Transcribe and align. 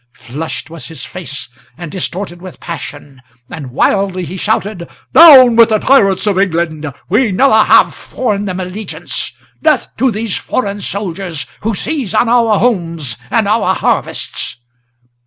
Flushed 0.13 0.71
was 0.71 0.87
his 0.87 1.05
face 1.05 1.47
and 1.77 1.91
distorted 1.91 2.41
with 2.41 2.59
passion; 2.59 3.21
and 3.51 3.69
wildly 3.69 4.25
he 4.25 4.35
shouted, 4.35 4.89
"Down 5.13 5.55
with 5.55 5.69
the 5.69 5.77
tyrants 5.77 6.25
of 6.25 6.39
England! 6.39 6.91
we 7.07 7.31
never 7.31 7.63
have 7.65 7.93
sworn 7.93 8.45
them 8.45 8.59
allegiance! 8.59 9.31
Death 9.61 9.95
to 9.97 10.09
these 10.09 10.35
foreign 10.35 10.81
soldiers, 10.81 11.45
who 11.59 11.75
seize 11.75 12.15
on 12.15 12.29
our 12.29 12.57
homes 12.57 13.15
and 13.29 13.47
our 13.47 13.75
harvests!" 13.75 14.57